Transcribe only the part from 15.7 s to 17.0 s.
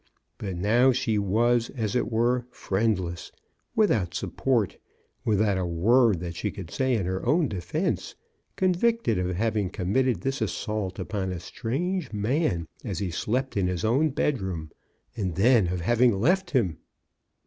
having left him